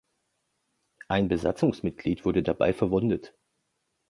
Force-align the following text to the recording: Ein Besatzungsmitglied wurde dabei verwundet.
Ein 1.09 1.27
Besatzungsmitglied 1.27 2.25
wurde 2.25 2.41
dabei 2.41 2.73
verwundet. 2.73 3.35